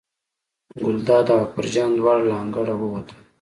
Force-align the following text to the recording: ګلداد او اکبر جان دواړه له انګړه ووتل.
ګلداد 0.83 1.25
او 1.33 1.39
اکبر 1.45 1.65
جان 1.73 1.91
دواړه 1.95 2.23
له 2.29 2.35
انګړه 2.41 2.73
ووتل. 2.77 3.17